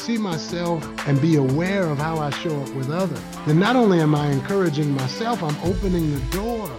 [0.00, 4.00] see myself and be aware of how I show up with others, then not only
[4.00, 6.70] am I encouraging myself, I'm opening the door.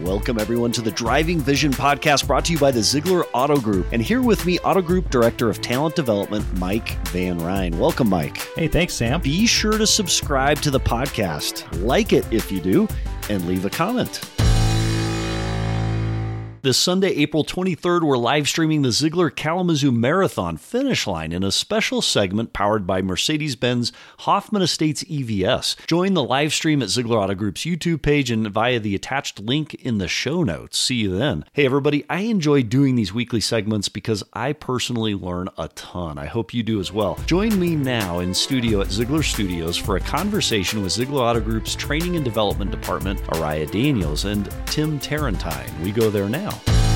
[0.00, 3.88] Welcome, everyone, to the Driving Vision podcast brought to you by the Ziegler Auto Group.
[3.92, 7.78] And here with me, Auto Group Director of Talent Development, Mike Van Ryn.
[7.78, 8.38] Welcome, Mike.
[8.54, 9.20] Hey, thanks, Sam.
[9.20, 12.88] Be sure to subscribe to the podcast, like it if you do,
[13.28, 14.37] and leave a comment.
[16.60, 21.52] This Sunday, April 23rd, we're live streaming the Ziegler Kalamazoo Marathon finish line in a
[21.52, 25.76] special segment powered by Mercedes Benz Hoffman Estates EVS.
[25.86, 29.74] Join the live stream at Ziegler Auto Group's YouTube page and via the attached link
[29.74, 30.76] in the show notes.
[30.78, 31.44] See you then.
[31.52, 36.18] Hey, everybody, I enjoy doing these weekly segments because I personally learn a ton.
[36.18, 37.20] I hope you do as well.
[37.26, 41.76] Join me now in studio at Ziegler Studios for a conversation with Ziegler Auto Group's
[41.76, 45.70] Training and Development Department, Ariah Daniels, and Tim Terrentine.
[45.84, 46.87] We go there now now.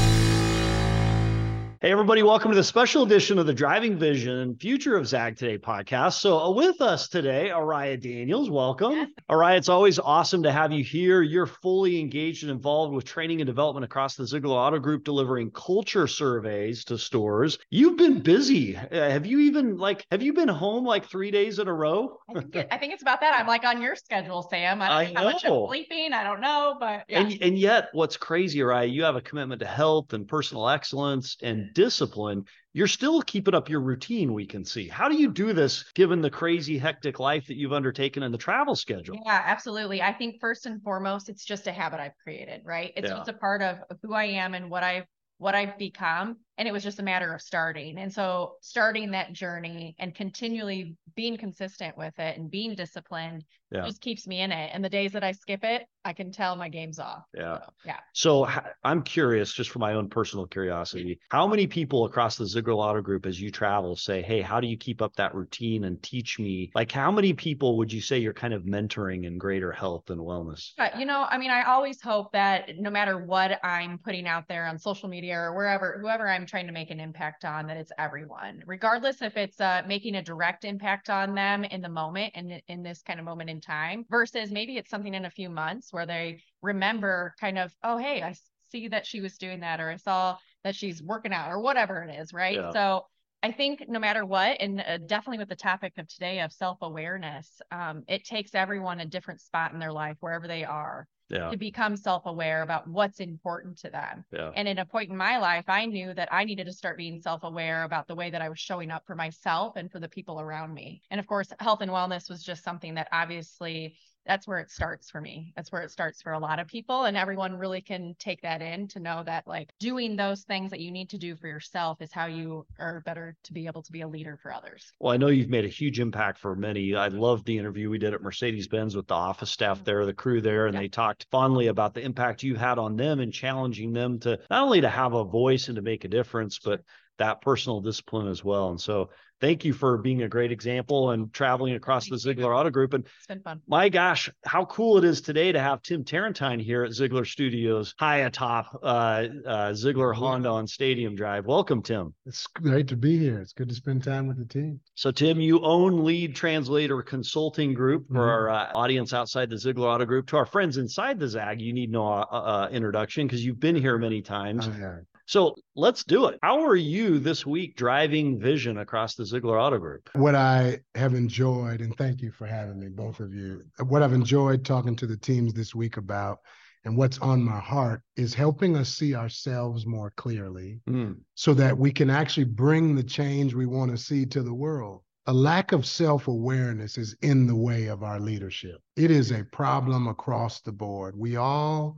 [1.83, 5.59] Hey, everybody, welcome to the special edition of the Driving Vision Future of Zag Today
[5.59, 6.21] podcast.
[6.21, 8.49] So, uh, with us today, Ariah Daniels.
[8.49, 9.13] Welcome.
[9.29, 11.23] Ariah, it's always awesome to have you here.
[11.23, 15.51] You're fully engaged and involved with training and development across the Ziegler Auto Group, delivering
[15.51, 17.59] culture surveys to stores.
[17.69, 18.77] You've been busy.
[18.77, 22.17] Uh, have you even, like, have you been home like three days in a row?
[22.31, 23.35] I think, it, I think it's about that.
[23.35, 24.81] I'm like on your schedule, Sam.
[24.81, 26.13] I don't know how much I'm sleeping.
[26.13, 27.23] I don't know, but yeah.
[27.23, 31.37] And, and yet, what's crazy, Ariah, you have a commitment to health and personal excellence
[31.43, 34.89] and discipline, you're still keeping up your routine, we can see.
[34.89, 38.39] How do you do this given the crazy, hectic life that you've undertaken and the
[38.39, 39.19] travel schedule?
[39.25, 40.01] Yeah, absolutely.
[40.01, 42.93] I think first and foremost, it's just a habit I've created, right?
[42.97, 43.17] It's yeah.
[43.17, 45.05] just a part of who I am and what I've
[45.39, 46.37] what I've become.
[46.59, 47.99] And it was just a matter of starting.
[47.99, 53.85] And so starting that journey and continually being consistent with it and being disciplined yeah.
[53.87, 54.71] just keeps me in it.
[54.73, 57.25] And the days that I skip it, I can tell my game's off.
[57.35, 57.59] Yeah.
[57.59, 57.97] So, yeah.
[58.13, 58.49] So
[58.85, 63.01] I'm curious, just for my own personal curiosity, how many people across the Ziegler Auto
[63.01, 66.39] Group, as you travel, say, Hey, how do you keep up that routine and teach
[66.39, 66.71] me?
[66.75, 70.21] Like, how many people would you say you're kind of mentoring in greater health and
[70.21, 70.73] wellness?
[70.99, 74.67] You know, I mean, I always hope that no matter what I'm putting out there
[74.67, 77.93] on social media or wherever, whoever I'm trying to make an impact on, that it's
[77.99, 82.53] everyone, regardless if it's uh, making a direct impact on them in the moment and
[82.53, 85.49] in, in this kind of moment in time versus maybe it's something in a few
[85.49, 88.35] months where they remember kind of, oh, hey, I
[88.71, 92.03] see that she was doing that, or I saw that she's working out, or whatever
[92.03, 92.57] it is, right?
[92.57, 92.71] Yeah.
[92.73, 93.07] So
[93.43, 96.79] I think no matter what, and uh, definitely with the topic of today of self
[96.81, 101.51] awareness, um, it takes everyone a different spot in their life, wherever they are yeah.
[101.51, 104.25] to become self-aware about what's important to them.
[104.33, 104.51] Yeah.
[104.55, 107.21] And at a point in my life, I knew that I needed to start being
[107.21, 110.41] self-aware about the way that I was showing up for myself and for the people
[110.41, 111.03] around me.
[111.11, 113.97] And of course, health and wellness was just something that obviously
[114.27, 115.53] that's where it starts for me.
[115.57, 117.05] That's where it starts for a lot of people.
[117.05, 120.81] And everyone really can take that in to know that, like, doing those things that
[120.81, 123.93] you need to do for yourself is how you are better to be able to
[123.93, 124.93] be a leader for others.
[125.01, 126.95] Well, I know you've made a huge impact for many.
[126.95, 129.85] I loved the interview we did at Mercedes Benz with the office staff mm-hmm.
[129.85, 130.83] there, the crew there, and yeah.
[130.83, 134.63] they talked fondly about the impact you've had on them and challenging them to not
[134.63, 136.83] only to have a voice and to make a difference, but
[137.23, 138.71] that personal discipline as well.
[138.71, 139.11] And so
[139.41, 142.95] thank you for being a great example and traveling across the Ziegler Auto Group.
[142.95, 143.61] And it's been fun.
[143.69, 147.95] My gosh, how cool it is today to have Tim Terrentine here at Ziegler Studios,
[147.97, 151.47] high atop uh, uh, Ziegler Honda on Stadium Drive.
[151.47, 152.13] Welcome, Tim.
[152.27, 153.41] It's great to be here.
[153.41, 154.81] It's good to spend time with the team.
[154.95, 158.21] So, Tim, you own Lead Translator Consulting Group for mm-hmm.
[158.21, 160.27] our uh, audience outside the Ziegler Auto Group.
[160.29, 163.77] To our friends inside the ZAG, you need no uh, uh, introduction because you've been
[163.77, 164.69] here many times.
[164.69, 166.39] Oh, so let's do it.
[166.43, 170.11] How are you this week driving vision across the Ziegler Auto Group?
[170.15, 173.63] What I have enjoyed, and thank you for having me, both of you.
[173.87, 176.39] What I've enjoyed talking to the teams this week about
[176.85, 181.17] and what's on my heart is helping us see ourselves more clearly mm.
[181.35, 185.03] so that we can actually bring the change we want to see to the world.
[185.27, 188.81] A lack of self awareness is in the way of our leadership.
[188.97, 191.15] It is a problem across the board.
[191.17, 191.97] We all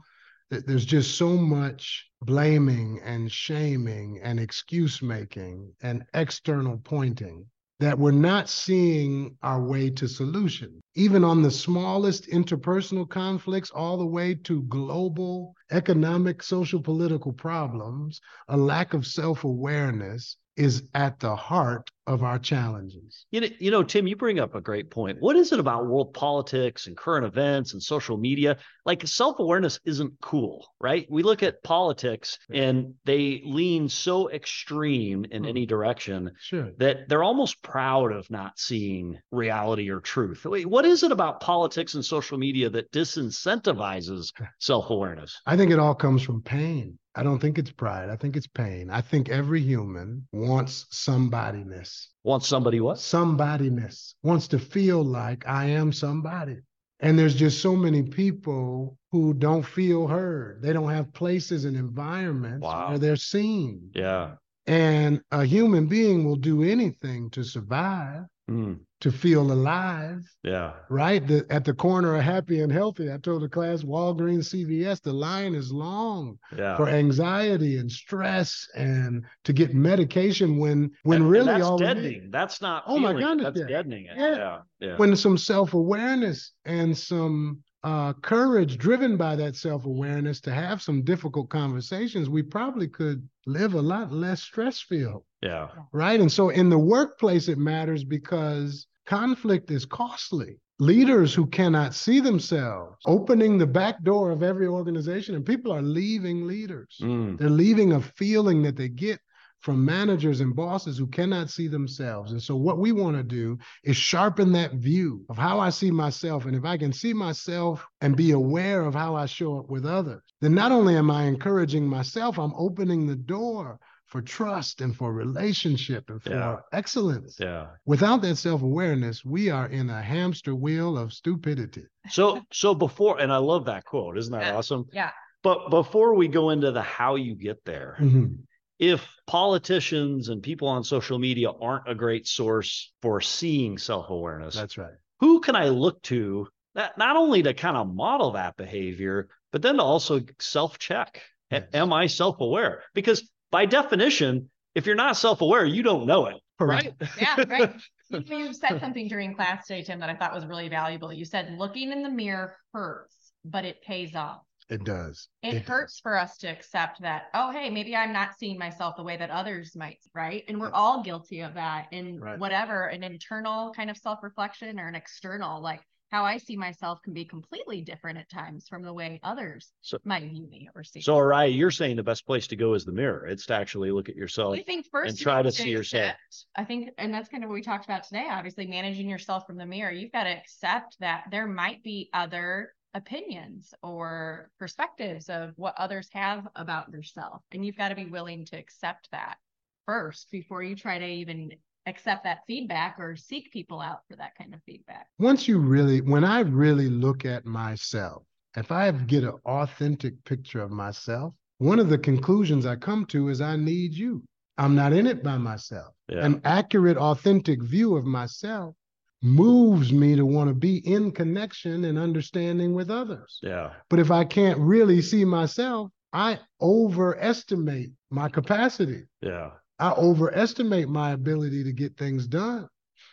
[0.60, 7.46] there's just so much blaming and shaming and excuse making and external pointing
[7.80, 10.80] that we're not seeing our way to solution.
[10.94, 18.20] Even on the smallest interpersonal conflicts, all the way to global economic, social, political problems,
[18.48, 23.26] a lack of self awareness is at the heart of our challenges.
[23.30, 25.20] You know, you know, Tim, you bring up a great point.
[25.20, 28.58] What is it about world politics and current events and social media?
[28.84, 31.06] Like self awareness isn't cool, right?
[31.10, 35.48] We look at politics and they lean so extreme in mm.
[35.48, 36.72] any direction sure.
[36.78, 40.44] that they're almost proud of not seeing reality or truth.
[40.44, 45.40] Wait, what is it about politics and social media that disincentivizes self awareness?
[45.46, 48.10] I think it all comes from pain I don't think it's pride.
[48.10, 48.90] I think it's pain.
[48.90, 52.08] I think every human wants somebodyness.
[52.24, 52.96] Wants somebody what?
[52.96, 54.14] Somebodyness.
[54.22, 56.58] Wants to feel like I am somebody.
[57.00, 60.62] And there's just so many people who don't feel heard.
[60.62, 62.90] They don't have places and environments wow.
[62.90, 63.90] where they're seen.
[63.94, 64.36] Yeah.
[64.66, 68.24] And a human being will do anything to survive.
[68.50, 70.24] Mm to feel alive.
[70.42, 70.72] Yeah.
[70.88, 71.24] Right?
[71.26, 75.12] The, at the corner of happy and healthy, I told the class Walgreens, CVS, the
[75.12, 76.74] line is long yeah.
[76.74, 82.30] for anxiety and stress and to get medication when when and, really and all deadening.
[82.30, 83.16] That's not oh feeling.
[83.16, 84.16] my goodness, that's deadening it.
[84.16, 84.36] Yeah.
[84.36, 84.58] yeah.
[84.80, 84.96] yeah.
[84.96, 91.02] When some self-awareness and some uh, courage driven by that self awareness to have some
[91.02, 95.24] difficult conversations, we probably could live a lot less stress filled.
[95.42, 95.68] Yeah.
[95.92, 96.18] Right.
[96.18, 100.58] And so in the workplace, it matters because Conflict is costly.
[100.80, 105.82] Leaders who cannot see themselves opening the back door of every organization, and people are
[105.82, 106.98] leaving leaders.
[107.00, 107.38] Mm.
[107.38, 109.20] They're leaving a feeling that they get
[109.60, 112.32] from managers and bosses who cannot see themselves.
[112.32, 115.90] And so, what we want to do is sharpen that view of how I see
[115.90, 116.44] myself.
[116.44, 119.86] And if I can see myself and be aware of how I show up with
[119.86, 123.78] others, then not only am I encouraging myself, I'm opening the door
[124.14, 126.56] for trust and for relationship and for yeah.
[126.72, 127.36] excellence.
[127.40, 127.66] Yeah.
[127.84, 131.82] Without that self-awareness, we are in a hamster wheel of stupidity.
[132.10, 134.16] So so before and I love that quote.
[134.16, 134.56] Isn't that yeah.
[134.56, 134.86] awesome?
[134.92, 135.10] Yeah.
[135.42, 138.34] But before we go into the how you get there, mm-hmm.
[138.78, 144.54] if politicians and people on social media aren't a great source for seeing self-awareness.
[144.54, 144.94] That's right.
[145.18, 146.46] Who can I look to
[146.76, 151.20] that not only to kind of model that behavior, but then to also self-check?
[151.50, 151.64] Yes.
[151.74, 152.84] Am I self-aware?
[152.94, 156.34] Because by definition, if you're not self-aware, you don't know it.
[156.58, 156.92] Right.
[157.20, 157.72] yeah, right.
[158.26, 161.12] You said something during class today, Tim, that I thought was really valuable.
[161.12, 164.42] You said looking in the mirror hurts, but it pays off.
[164.68, 165.28] It does.
[165.42, 166.00] It, it hurts does.
[166.00, 169.30] for us to accept that, oh, hey, maybe I'm not seeing myself the way that
[169.30, 170.44] others might, right?
[170.48, 172.38] And we're all guilty of that in right.
[172.38, 175.80] whatever, an internal kind of self reflection or an external, like
[176.14, 179.98] how I see myself can be completely different at times from the way others so,
[180.04, 181.00] might view me or see.
[181.00, 183.26] So, Ariah, you're saying the best place to go is the mirror.
[183.26, 184.54] It's to actually look at yourself.
[184.54, 186.14] I think first and try to see yourself.
[186.54, 188.28] I think, and that's kind of what we talked about today.
[188.30, 189.90] Obviously, managing yourself from the mirror.
[189.90, 196.08] You've got to accept that there might be other opinions or perspectives of what others
[196.12, 199.38] have about yourself, and you've got to be willing to accept that
[199.84, 201.50] first before you try to even
[201.86, 205.06] accept that feedback or seek people out for that kind of feedback.
[205.18, 208.22] Once you really, when I really look at myself,
[208.56, 213.28] if I get an authentic picture of myself, one of the conclusions I come to
[213.28, 214.22] is I need you.
[214.56, 215.94] I'm not in it by myself.
[216.08, 216.24] Yeah.
[216.24, 218.74] An accurate, authentic view of myself
[219.22, 223.40] moves me to want to be in connection and understanding with others.
[223.42, 223.70] Yeah.
[223.88, 229.04] But if I can't really see myself, I overestimate my capacity.
[229.20, 229.50] Yeah.
[229.78, 232.68] I overestimate my ability to get things done.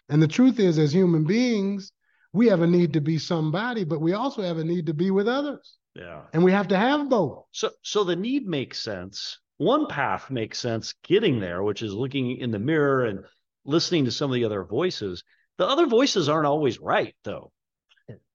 [0.10, 1.92] And the truth is, as human beings,
[2.34, 5.12] we have a need to be somebody, but we also have a need to be
[5.12, 5.78] with others.
[5.96, 6.22] Yeah.
[6.34, 7.46] And we have to have both.
[7.52, 9.40] So so the need makes sense.
[9.58, 13.26] One path makes sense getting there, which is looking in the mirror and
[13.66, 15.24] listening to some of the other voices.
[15.58, 17.52] The other voices aren't always right though.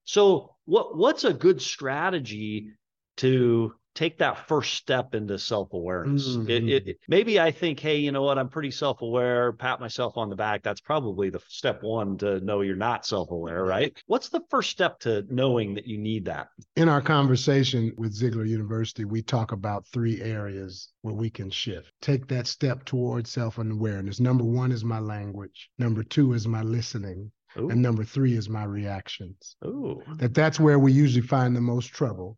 [0.05, 2.73] So what what's a good strategy
[3.19, 6.29] to take that first step into self-awareness.
[6.29, 6.50] Mm-hmm.
[6.50, 8.38] it, it, maybe i think hey you know what?
[8.38, 10.62] I'm pretty self-aware pat myself on the back.
[10.62, 13.97] That's probably the step one to know you're not self-aware right?
[14.07, 16.49] What's the first step to knowing that you need that?
[16.76, 21.93] In our conversation with Ziegler university we talk about three areas where we can shift.
[22.03, 24.21] Take that step towards self-awareness.
[24.21, 25.71] Number one is my language.
[25.79, 27.33] Number two is my listening.
[27.59, 27.71] Ooh.
[27.71, 29.57] and number three is my reactions.
[29.65, 30.03] Ooh.
[30.17, 32.37] that that's where we usually find the most trouble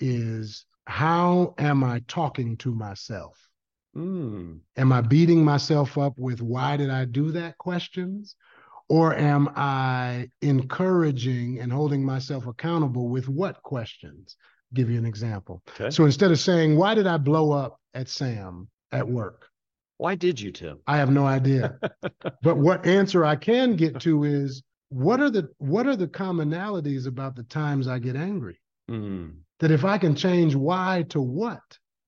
[0.00, 3.38] is how am I talking to myself?
[3.94, 4.60] Mm.
[4.78, 8.36] Am I beating myself up with why did I do that questions?
[8.88, 14.36] Or am I encouraging and holding myself accountable with what questions?
[14.40, 15.62] I'll give you an example.
[15.78, 15.90] Okay.
[15.90, 19.44] So instead of saying, why did I blow up at Sam at work?
[19.98, 20.78] Why did you, Tim?
[20.86, 21.78] I have no idea.
[22.42, 27.06] but what answer I can get to is what are the what are the commonalities
[27.06, 28.58] about the times I get angry?
[28.88, 31.60] Mm that if I can change why to what,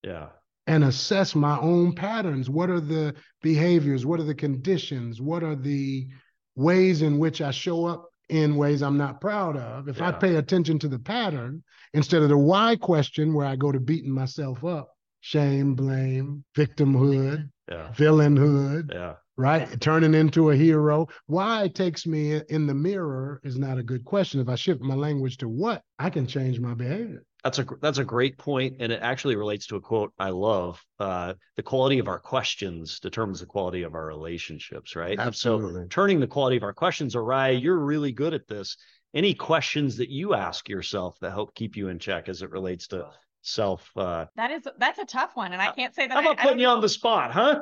[0.02, 0.28] yeah,
[0.66, 5.56] and assess my own patterns, what are the behaviors, what are the conditions, what are
[5.56, 6.08] the
[6.54, 9.88] ways in which I show up in ways I'm not proud of.
[9.88, 10.08] If yeah.
[10.08, 13.80] I pay attention to the pattern instead of the why question where I go to
[13.80, 17.92] beating myself up, shame, blame, victimhood, yeah.
[17.96, 19.80] villainhood, yeah right?
[19.80, 21.08] Turning into a hero.
[21.26, 24.40] Why it takes me in the mirror is not a good question.
[24.40, 27.24] If I shift my language to what, I can change my behavior.
[27.42, 30.84] That's a that's a great point, and it actually relates to a quote I love.
[30.98, 35.18] Uh, the quality of our questions determines the quality of our relationships, right?
[35.18, 35.84] Absolutely.
[35.84, 38.76] So turning the quality of our questions, Ariah, you're really good at this.
[39.14, 42.88] Any questions that you ask yourself that help keep you in check as it relates
[42.88, 43.08] to
[43.42, 46.38] self uh that is that's a tough one and i can't say that i'm not
[46.38, 47.60] putting you on the spot huh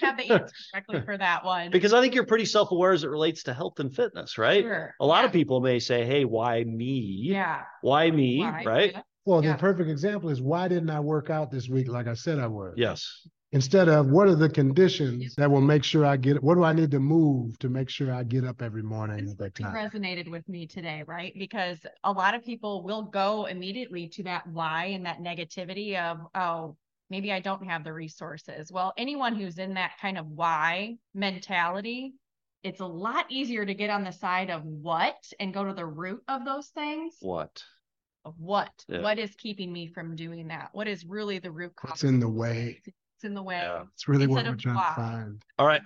[0.00, 3.08] have the answer correctly for that one because i think you're pretty self-aware as it
[3.08, 4.94] relates to health and fitness right sure.
[5.00, 5.26] a lot yeah.
[5.26, 8.62] of people may say hey why me yeah why me why?
[8.64, 9.00] right yeah.
[9.26, 9.52] Well, Yeah.
[9.52, 12.46] the perfect example is why didn't I work out this week like I said I
[12.46, 12.74] would?
[12.76, 16.64] yes Instead of what are the conditions that will make sure I get what do
[16.64, 19.72] I need to move to make sure I get up every morning at that time?
[19.72, 21.32] resonated with me today, right?
[21.38, 26.18] Because a lot of people will go immediately to that why and that negativity of,
[26.34, 26.76] oh,
[27.10, 28.72] maybe I don't have the resources.
[28.72, 32.14] Well, anyone who's in that kind of why mentality,
[32.64, 35.86] it's a lot easier to get on the side of what and go to the
[35.86, 37.14] root of those things.
[37.20, 37.62] what
[38.24, 38.72] Of what?
[38.88, 39.02] Yeah.
[39.02, 40.70] What is keeping me from doing that?
[40.72, 41.90] What is really the root cause?
[41.90, 42.82] What's in the way?
[43.16, 43.56] It's in the way.
[43.56, 43.84] Yeah.
[43.94, 44.88] It's really what we're trying why.
[44.88, 45.42] to find.
[45.58, 45.82] all right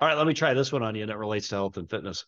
[0.00, 1.88] all right let me try this one on you and it relates to health and
[1.88, 2.24] fitness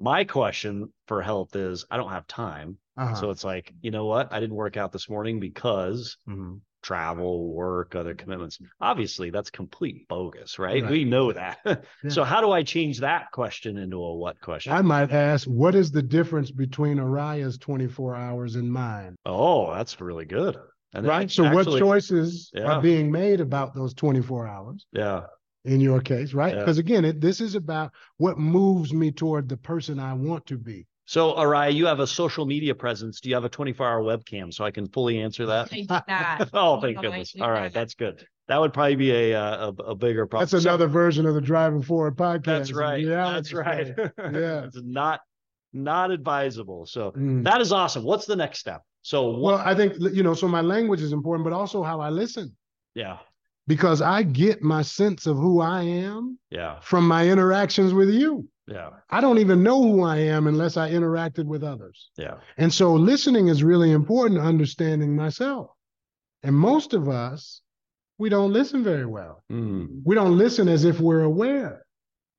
[0.00, 3.14] my question for health is i don't have time Uh-huh.
[3.14, 6.60] so it's like you know what i didn't work out this morning because Mhm.
[6.82, 8.58] travel, work, other commitments.
[8.80, 10.82] Obviously, that's complete bogus, right?
[10.82, 10.90] Right.
[10.90, 11.58] We know that.
[12.02, 12.10] Yeah.
[12.10, 14.72] So, how do I change that question into a what question?
[14.72, 19.14] I might ask, what is the difference between Ariah's 24 hours and mine?
[19.24, 20.56] oh, that's really good.
[20.94, 21.24] And Right.
[21.24, 22.72] it So, what choices Yeah.
[22.74, 25.22] are being made about those 24 hours Yeah.
[25.64, 26.52] in your case, right?
[26.54, 26.60] Yeah.
[26.60, 30.58] Because again, it, this is about what moves me toward the person I want to
[30.58, 30.86] be.
[31.04, 33.20] So, Ariah, you have a social media presence.
[33.20, 35.72] Do you have a 24 hour webcam so I can fully answer that?
[35.72, 37.34] I do oh, thank No, I goodness.
[37.40, 37.72] All right.
[37.72, 38.24] That's good.
[38.48, 40.42] That would probably be a uh, a, a bigger problem.
[40.48, 42.44] That's So- another version of the Driving Forward podcast.
[42.44, 43.04] that's right.
[43.04, 43.86] reality That's right.
[44.18, 44.64] Yeah.
[44.64, 45.20] it's not
[45.72, 46.86] not advisable.
[46.86, 47.44] So, Mm.
[47.44, 48.04] that is awesome.
[48.04, 48.82] What's the next step?
[49.02, 49.40] So, what?
[49.40, 52.56] Well, I think, you know, so my language is important, but also how I listen
[52.94, 53.18] yeah.
[53.66, 56.80] because I get my sense of who I am Yeah.
[56.80, 58.48] from my interactions with you.
[58.68, 58.90] Yeah.
[59.10, 62.10] I don't even know who I am unless I interacted with others.
[62.16, 62.36] Yeah.
[62.58, 65.70] And so listening is really important to understanding myself.
[66.44, 67.60] And most of us,
[68.18, 69.42] we don't listen very well.
[69.50, 70.02] Mm.
[70.04, 71.84] We don't listen as if we're aware.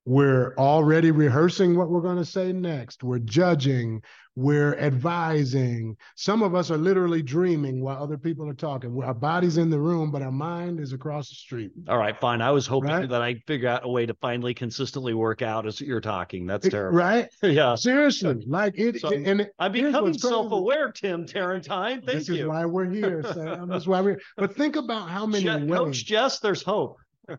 [0.06, 3.02] We're already rehearsing what we're going to say next.
[3.02, 4.02] We're judging.
[4.36, 5.96] We're advising.
[6.16, 9.00] Some of us are literally dreaming while other people are talking.
[9.02, 11.70] Our body's in the room, but our mind is across the street.
[11.88, 12.42] All right, fine.
[12.42, 13.08] I was hoping Right?
[13.08, 16.46] that I'd figure out a way to finally consistently work out as you're talking.
[16.46, 16.98] That's terrible.
[16.98, 17.28] Right?
[17.42, 17.74] yeah.
[17.76, 18.44] Seriously.
[18.46, 19.00] Like it.
[19.00, 22.02] So, and it, I'm here's becoming self-aware, Tim Terrentine.
[22.02, 22.34] Thank this you.
[22.42, 23.68] is why we're here, Sam.
[23.68, 24.10] That's why we're.
[24.10, 24.20] here.
[24.36, 25.78] But think about how many Je- ways.
[25.78, 26.98] Coach Jess, there's hope.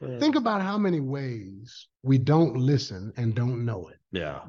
[0.00, 3.98] Think about how many ways we don't listen and don't know it.
[4.12, 4.40] Yeah.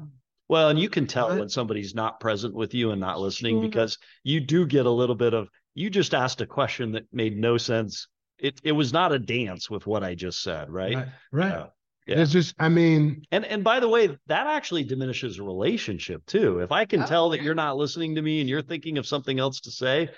[0.48, 1.38] Well, and you can tell Right.
[1.40, 3.68] when somebody's not present with you and not listening Sure.
[3.68, 7.36] because you do get a little bit of you just asked a question that made
[7.36, 8.08] no sense.
[8.38, 10.96] It it was not a dance with what I just said, right?
[10.96, 11.08] Right.
[11.32, 11.50] right.
[11.52, 11.66] Yeah.
[12.06, 12.20] Yeah.
[12.22, 12.54] It's just.
[12.58, 16.58] I mean, And and by the way, that actually diminishes a relationship too.
[16.60, 19.06] If I can Oh, tell that you're not listening to me and you're thinking of
[19.06, 20.08] something else to say,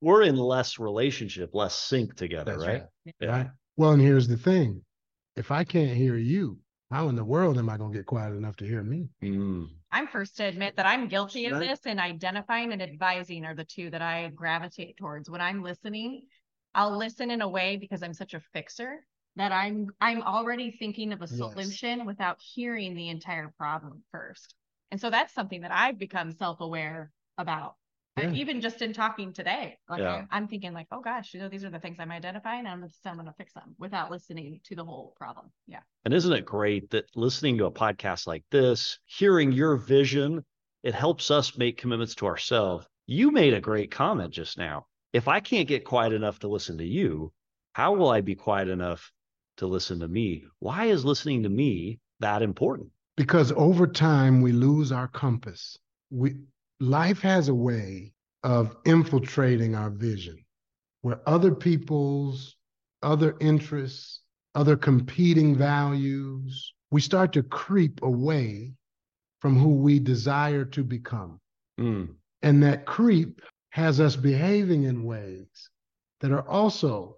[0.00, 2.82] we're in less relationship, less sync together, That's right?
[3.20, 3.28] Yeah.
[3.28, 3.50] right.
[3.76, 4.82] Well, and here's the thing:
[5.36, 6.60] if I can't hear you,
[6.90, 9.10] how in the world am I going to get quiet enough to hear me?
[9.22, 9.76] Mm.
[9.90, 11.68] I'm first to admit that I'm guilty of Right.
[11.68, 15.28] this and identifying and advising are the two that I gravitate towards.
[15.28, 16.26] When I'm listening,
[16.74, 21.12] I'll listen in a way because I'm such a fixer that I'm I'm already thinking
[21.12, 21.38] of a Yes.
[21.54, 24.54] solution without hearing the entire problem first.
[24.90, 27.76] And so that's something that I've become self-aware about.
[28.18, 28.30] Yeah.
[28.32, 30.26] Even just in talking today, like Yeah.
[30.30, 32.60] I, I'm thinking like, oh gosh, you know, these are the things I'm identifying.
[32.60, 35.50] and I'm gonna, I'm gonna fix them without listening to the whole problem.
[35.66, 35.80] Yeah.
[36.04, 40.44] And isn't it great that listening to a podcast like this, hearing your vision,
[40.82, 42.86] it helps us make commitments to ourselves.
[43.06, 44.86] You made a great comment just now.
[45.12, 47.32] If I can't get quiet enough to listen to you,
[47.72, 49.10] how will I be quiet enough
[49.56, 50.44] to listen to me?
[50.58, 52.90] Why is listening to me that important?
[53.16, 55.78] Because over time we lose our compass.
[56.10, 56.36] We
[56.82, 58.12] life has a way
[58.42, 60.44] of infiltrating our vision,
[61.02, 62.56] where other people's
[63.02, 64.20] other interests,
[64.54, 68.72] other competing values, we start to creep away
[69.40, 71.40] from who we desire to become.
[71.80, 75.70] Mm, And that creep has us behaving in ways
[76.20, 77.16] that are also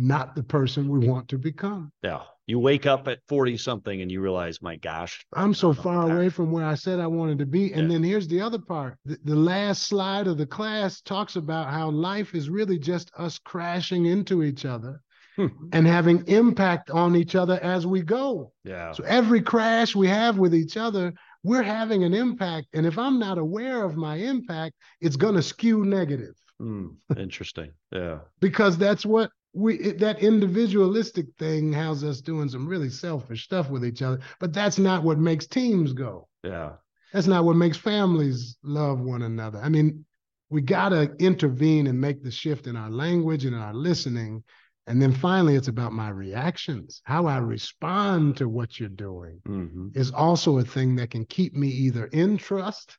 [0.00, 1.92] not the person we want to become.
[2.02, 2.22] yeah.
[2.46, 6.30] You wake up at 40 something and you realize, my gosh, I'm so far away
[6.30, 7.72] from where I said I wanted to be.
[7.72, 7.88] And Yeah.
[7.94, 8.96] then here's the other part.
[9.04, 13.38] The, the last slide of the class talks about how life is really just us
[13.38, 15.00] crashing into each other
[15.36, 15.46] Hmm.
[15.72, 18.52] and having impact on each other as we go.
[18.64, 18.90] yeah.
[18.92, 21.12] So every crash we have with each other,
[21.44, 22.66] we're having an impact.
[22.72, 26.34] And if I'm not aware of my impact, it's going to skew negative.
[26.60, 27.70] Mm, interesting.
[27.92, 28.18] Yeah.
[28.40, 33.70] because that's what we it, that individualistic thing has us doing some really selfish stuff
[33.70, 34.20] with each other.
[34.38, 36.28] But that's not what makes teams go.
[36.44, 36.72] Yeah.
[37.12, 39.58] That's not what makes families love one another.
[39.58, 40.04] I mean,
[40.48, 44.44] we got to intervene and make the shift in our language and our listening.
[44.86, 47.02] And then finally, it's about my reactions.
[47.04, 49.88] How I respond to what you're doing Mm-hmm.
[49.94, 52.96] is also a thing that can keep me either in trust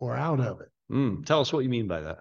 [0.00, 0.68] or out of it.
[0.90, 1.24] Mm.
[1.24, 2.18] Tell us what you mean by that.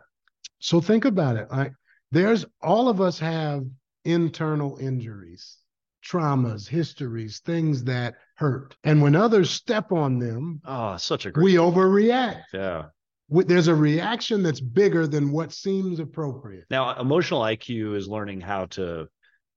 [0.59, 1.49] So think about it.
[1.51, 1.73] Like
[2.13, 3.63] there's all of us have
[4.05, 5.57] internal injuries,
[6.05, 8.75] traumas, histories, things that hurt.
[8.83, 11.43] And when others step on them, Oh, such a great.
[11.43, 12.43] we overreact.
[12.53, 12.85] yeah.
[13.29, 16.65] There's a reaction that's bigger than what seems appropriate.
[16.69, 19.07] Now, emotional IQ is learning how to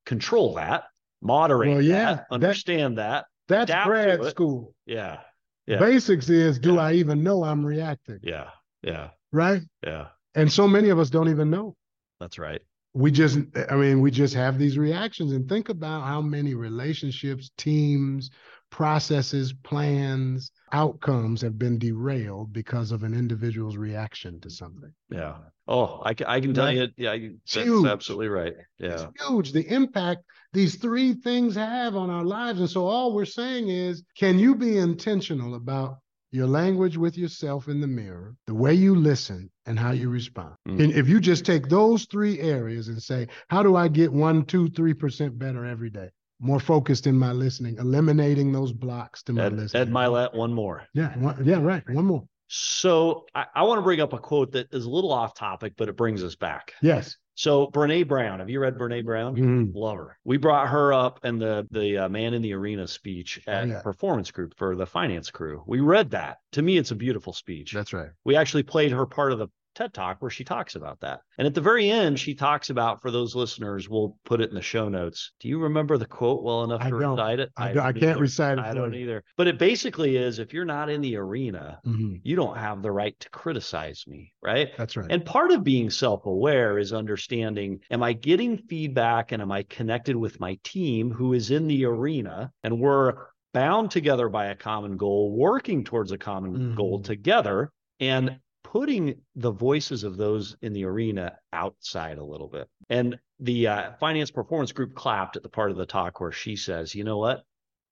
[0.06, 0.84] control that,
[1.20, 3.26] moderate Well, yeah, that, that- understand that.
[3.48, 4.74] That's grad school.
[4.86, 5.20] Yeah.
[5.66, 5.78] Yeah.
[5.78, 6.80] Basics is do Yeah.
[6.80, 8.18] I even know I'm reacting?
[8.22, 8.50] Yeah.
[8.82, 9.10] Yeah.
[9.32, 9.62] Right.
[9.84, 10.06] Yeah.
[10.34, 11.76] And so many of us don't even know.
[12.20, 12.60] That's right.
[12.94, 13.38] we just
[13.70, 18.30] i mean we just have these reactions and think about how many relationships teams
[18.70, 25.36] processes plans outcomes have been derailed because of an individual's reaction to something Yeah.
[25.68, 26.86] Oh, I, I can tell you.
[26.96, 27.16] Yeah.
[27.16, 27.86] That's huge.
[27.86, 28.54] absolutely right.
[28.78, 29.26] it's Yeah.
[29.28, 33.68] huge the impact these three things have on our lives and so all we're saying
[33.68, 35.98] is can you be intentional about
[36.36, 40.54] your language with yourself in the mirror the way you listen and how you respond
[40.68, 40.78] Mm.
[40.82, 44.44] and if you just take those three areas and say how do i get one
[44.52, 46.08] two three percent better every day
[46.40, 50.52] more focused in my listening eliminating those blocks to my Ed, listening Ed Mylett, one
[50.52, 50.78] more.
[50.92, 54.52] yeah one, yeah right one more So I, I want to bring up a quote
[54.52, 56.64] that is a little off topic, but it brings us back.
[56.82, 59.36] yes So Brene Brown, have you read Brene Brown?
[59.36, 59.72] Mhm.
[59.74, 60.18] Love her.
[60.24, 63.68] We brought her up in the the uh, man in the arena speech Oh, at
[63.68, 63.82] yeah.
[63.82, 65.62] performance group for the finance crew.
[65.66, 66.38] We read that.
[66.52, 67.72] To me, it's a beautiful speech.
[67.72, 70.98] that's right we actually played her part of the TED Talk where she talks about
[71.00, 71.20] that.
[71.38, 74.54] And at the very end, she talks about for those listeners, we'll put it in
[74.54, 75.32] the show notes.
[75.38, 77.10] Do you remember the quote well enough I to don't.
[77.16, 77.50] recite it?
[77.56, 79.00] I, don't- I can't recite it I don't you.
[79.00, 79.22] either.
[79.36, 82.20] But it basically is if you're not in the arena, Mhm.
[82.24, 84.70] you don't have the right to criticize me, right?
[84.78, 89.42] that's right And part of being self aware is understanding am I getting feedback and
[89.42, 93.12] am I connected with my team who is in the arena and we're
[93.52, 97.04] bound together by a common goal, working towards a common goal Mhm.
[97.04, 98.38] together and
[98.78, 102.68] putting the voices of those in the arena outside a little bit.
[102.90, 106.56] And the uh, finance performance group clapped at the part of the talk where she
[106.56, 107.44] says, you know what?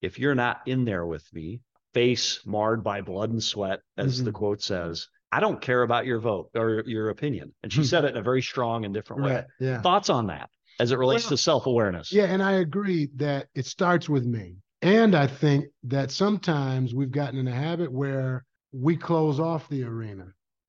[0.02, 1.60] If you're not in there with me,
[1.94, 4.34] face marred by blood and sweat, as the Mhm.
[4.34, 7.54] quote says, I don't care about your vote or your opinion.
[7.62, 7.84] And she Hmm.
[7.84, 9.32] said it in a very strong and different way.
[9.36, 12.12] right yeah Thoughts on that as it relates Well, to self awareness?
[12.12, 14.56] Yeah, and I agree that it starts with me.
[14.82, 19.84] And I think that sometimes we've gotten in a habit where we close off the
[19.84, 20.26] arena.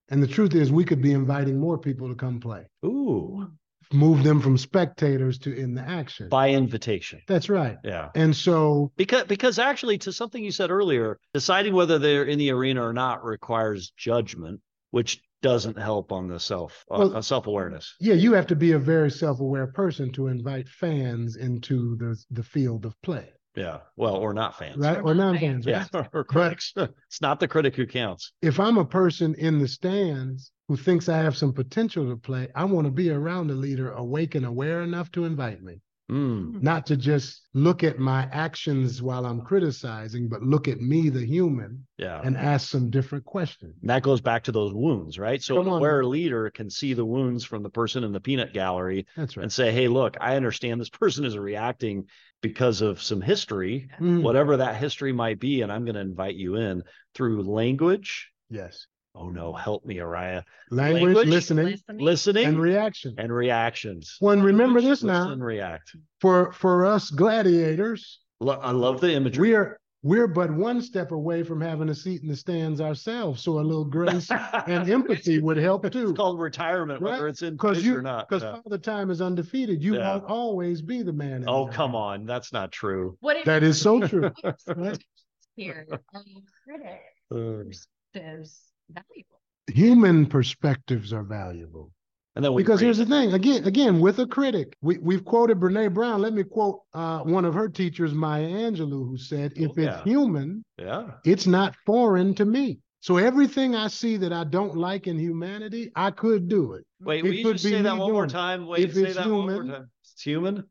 [0.10, 3.48] And the truth is, we could be inviting more people to come play, Ooh,
[3.94, 6.30] move them from spectators to in the action.
[6.30, 7.22] by invitation.
[7.28, 7.78] That's right.
[7.84, 8.10] Yeah.
[8.16, 12.52] And so, Because because actually to something you said earlier, deciding whether they're in the
[12.52, 17.46] arena or not requires judgment, which doesn't help on the self uh, Well- uh, self
[17.48, 17.94] awareness.
[18.00, 22.16] yeah, you have to be a very self aware person to invite fans into the,
[22.32, 23.80] the field of play, Yeah.
[23.96, 24.78] Well, or not fans.
[24.78, 25.00] right?
[25.02, 25.86] Or non fans, Yeah.
[25.94, 26.08] right?
[26.14, 26.74] or critics.
[26.78, 28.34] it's not the critic who counts.
[28.42, 32.50] If I'm a person in the stands who thinks I have some potential to play,
[32.56, 35.82] I want to be around a leader awake and aware enough to invite me.
[36.12, 36.62] Mm.
[36.62, 41.26] not to just look at my actions while I'm criticizing, but look at me, the
[41.26, 42.22] human, Yeah.
[42.24, 43.74] and ask some different questions.
[43.82, 45.42] And that goes back to those wounds, right?
[45.42, 45.68] So on.
[45.68, 49.44] aware leader can see the wounds from the person in the peanut gallery That's right.
[49.44, 52.06] and say, hey, look, I understand this person is reacting
[52.42, 55.64] because of some history, Mm, whatever that history might be.
[55.64, 56.84] And I'm going to invite you in
[57.16, 58.30] through language.
[58.52, 58.86] yes.
[59.18, 60.44] Oh no, help me, Ariah.
[60.72, 62.00] Language, Language, listening, Listening.
[62.06, 63.16] Listening and reaction.
[63.18, 64.18] and reactions.
[64.20, 65.96] Well, and remember this Listen now and react.
[66.20, 69.52] for for us gladiators, Lo- I love the imagery.
[69.52, 73.42] we're we're but one step away from having a seat in the stands ourselves.
[73.42, 74.30] So a little grace
[74.68, 76.10] and empathy would help too.
[76.10, 77.12] It's called retirement, Right?
[77.14, 78.28] whether it's in Because place you or not.
[78.30, 78.60] because Yeah.
[78.62, 79.82] Father Time is undefeated.
[79.82, 80.12] You Yeah.
[80.18, 81.46] won't always be the man.
[81.48, 82.02] Oh, the come ring.
[82.02, 82.26] on.
[82.26, 83.18] That's not true.
[83.22, 84.30] What if That is so true.
[84.76, 85.04] right?
[85.56, 86.24] here are
[86.66, 87.02] critic
[87.34, 89.40] Uh, perspectives valuable?
[89.68, 91.92] Human perspectives are valuable.
[92.36, 95.94] and then Because here's the thing, again, again, with a critic, we, we've quoted Brene
[95.94, 96.22] Brown.
[96.22, 100.04] Let me quote uh, one of her teachers, Maya Angelou, who said, if Oh, it's
[100.04, 101.12] human, yeah.
[101.26, 102.80] it's not foreign to me.
[103.02, 106.84] So everything I see that I don't like in humanity, I could do it.
[107.02, 108.66] Wait, It will you could just be say that one more time?
[108.66, 109.90] Wait, If say it's that one more human, time.
[110.04, 110.64] It's human.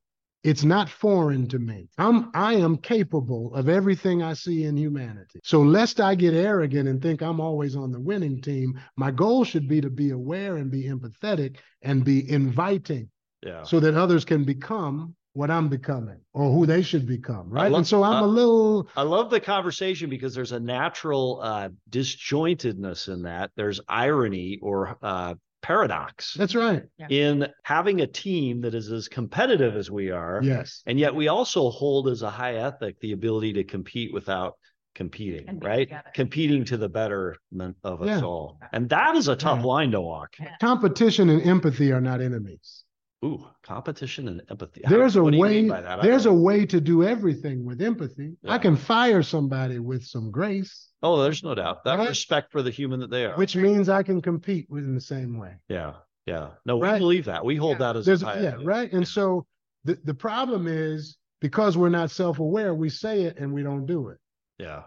[0.44, 1.88] It's not foreign to me.
[1.96, 5.40] I'm I am capable of everything I see in humanity.
[5.42, 9.44] So lest I get arrogant and think I'm always on the winning team, my goal
[9.44, 13.08] should be to be aware and be empathetic and be inviting.
[13.42, 13.62] Yeah.
[13.62, 17.70] So that others can become what I'm becoming or who they should become, right?
[17.70, 18.88] Love, and so I'm uh, a little.
[18.96, 23.50] I love the conversation because there's a natural uh, disjointedness in that.
[23.56, 26.34] There's irony or uh, paradox.
[26.34, 26.82] That's right.
[27.08, 30.40] In having a team that is as competitive as we are.
[30.42, 30.82] Yes.
[30.86, 34.58] And yet we also hold as a high ethic the ability to compete without
[34.94, 35.88] competing, right?
[35.88, 36.10] Together.
[36.14, 38.58] Competing to the betterment of us all.
[38.72, 39.66] And that is a tough yeah.
[39.66, 40.36] line to walk.
[40.60, 42.84] Competition and empathy are not enemies.
[43.24, 44.82] Ooh, competition and empathy.
[44.86, 45.68] There's How, a way.
[46.02, 48.36] There's a way to do everything with empathy.
[48.42, 48.52] Yeah.
[48.52, 50.90] I can fire somebody with some grace.
[51.02, 51.84] Oh, there's no doubt.
[51.84, 52.08] That right?
[52.08, 53.34] respect for the human that they are.
[53.36, 55.54] Which means I can compete within the same way.
[55.68, 55.94] Yeah.
[56.26, 56.50] Yeah.
[56.66, 57.44] No, we believe that.
[57.44, 57.92] We hold yeah.
[57.92, 58.92] that as there's, yeah, right.
[58.92, 59.46] And so
[59.84, 64.08] the, the problem is because we're not self-aware, we say it and we don't do
[64.08, 64.18] it.
[64.58, 64.82] Yeah.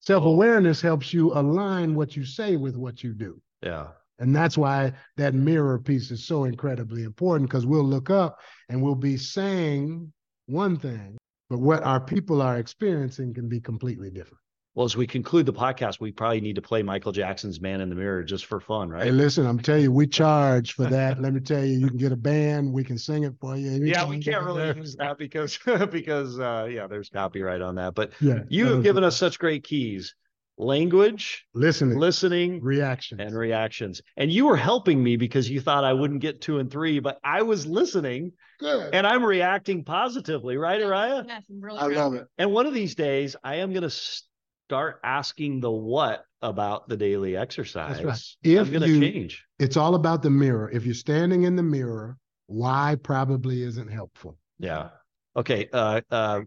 [0.00, 3.40] Self-awareness helps you align what you say with what you do.
[3.62, 3.88] Yeah.
[4.18, 8.82] And that's why that mirror piece is so incredibly important because we'll look up and
[8.82, 10.12] we'll be saying
[10.46, 11.18] one thing,
[11.50, 14.38] but what our people are experiencing can be completely different.
[14.74, 17.88] Well, as we conclude the podcast, we probably need to play Michael Jackson's Man in
[17.88, 19.04] the Mirror just for fun, right?
[19.04, 21.18] Hey, listen, I'm telling you, we charge for that.
[21.18, 23.70] Let me tell you, you can get a band, we can sing it for you.
[23.82, 25.58] Yeah, we can't really use that because
[25.90, 27.94] because uh, yeah, there's copyright on that.
[27.94, 30.14] But yeah, you have given us such great keys
[30.58, 34.02] language, listening, listening, reactions, and reactions.
[34.16, 37.18] And you were helping me because you thought I wouldn't get two and three, but
[37.22, 38.32] I was listening.
[38.58, 38.94] Good.
[38.94, 41.24] And I'm reacting positively, right, Ariah?
[41.26, 42.26] Yes, I'm really I love it.
[42.38, 46.96] And one of these days, I am going to start asking the what about the
[46.96, 47.96] daily exercise.
[47.96, 48.50] That's right.
[48.50, 49.44] If I'm going to change.
[49.58, 50.70] It's all about the mirror.
[50.70, 52.16] If you're standing in the mirror,
[52.46, 54.38] why probably isn't helpful.
[54.58, 54.88] Yeah.
[55.36, 55.68] Okay.
[55.72, 56.40] Uh, uh,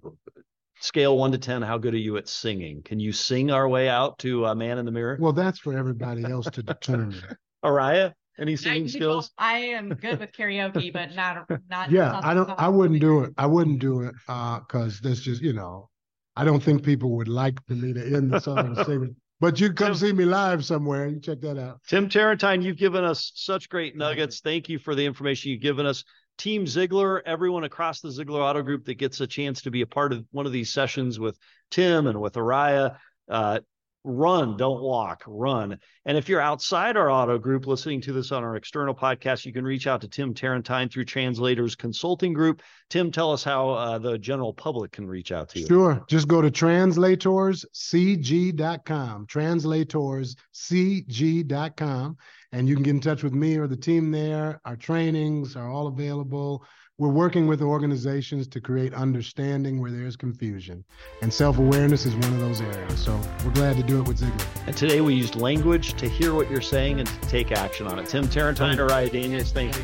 [0.80, 2.82] scale one to 10, how good are you at singing?
[2.84, 5.18] Can you sing our way out to a man in the mirror?
[5.20, 7.22] Well, that's for everybody else to determine.
[7.63, 9.32] Ariah, any singing I, skills?
[9.38, 11.92] I am good with karaoke, but not, not.
[11.92, 13.34] Yeah, I don't, I wouldn't do it.
[13.38, 14.15] I wouldn't do it.
[14.28, 15.89] Uh, cause that's just, you know,
[16.36, 19.15] I don't think people would like for me to end the song singing.
[19.42, 21.08] But you come Tim, see me live somewhere.
[21.08, 21.80] You check that out.
[21.88, 24.42] Tim Terrentine, you've given us such great nuggets.
[24.42, 26.04] Thank you for the information you've given us.
[26.39, 29.88] Team Ziegler, everyone across the Ziegler Auto Group that gets a chance to be a
[29.88, 31.38] part of one of these sessions with
[31.69, 32.95] Tim and with Ariah.
[33.28, 33.60] Uh,
[34.06, 35.78] run, don't walk, run.
[36.06, 39.52] And if you're outside our auto group listening to this on our external podcast, you
[39.52, 42.62] can reach out to Tim Terrentine through Translators Consulting Group.
[42.89, 45.67] Tim, tell us how uh, the general public can reach out to you.
[45.67, 46.02] Sure.
[46.08, 52.17] Just go to translatorscg.com, translatorscg.com
[52.51, 54.59] and you can get in touch with me or the team there.
[54.65, 56.63] Our trainings are all available.
[56.97, 60.83] We're working with organizations to create understanding where there's confusion.
[61.21, 62.99] And self awareness is one of those areas.
[62.99, 64.45] So we're glad to do it with Ziegler.
[64.67, 67.99] And today we used language to hear what you're saying and to take action on
[67.99, 68.07] it.
[68.07, 69.83] Tim Terrentine, Ariah Daniels, thank you.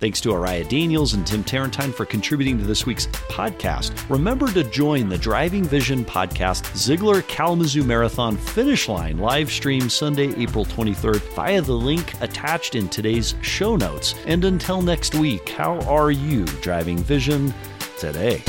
[0.00, 3.92] Thanks to Ariah Daniels and Tim Terrentine for contributing to this week's podcast.
[4.08, 10.34] Remember to join the Driving Vision podcast Ziegler Kalamazoo Marathon finish line live stream Sunday,
[10.42, 14.14] April 23rd via the link attached in today's show notes.
[14.24, 17.52] And until next week, how are you driving vision
[17.98, 18.42] today?